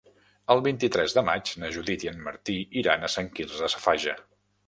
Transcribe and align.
El 0.53 0.61
vint-i-tres 0.67 1.13
de 1.17 1.23
maig 1.27 1.51
na 1.65 1.69
Judit 1.75 2.07
i 2.07 2.09
en 2.13 2.25
Martí 2.29 2.57
iran 2.83 3.05
a 3.09 3.13
Sant 3.17 3.31
Quirze 3.41 3.71
Safaja. 3.77 4.17